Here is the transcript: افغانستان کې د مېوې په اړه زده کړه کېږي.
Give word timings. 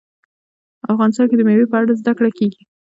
افغانستان 0.93 1.25
کې 1.29 1.35
د 1.37 1.41
مېوې 1.47 1.65
په 1.69 1.75
اړه 1.79 1.93
زده 2.01 2.13
کړه 2.17 2.29
کېږي. 2.37 2.61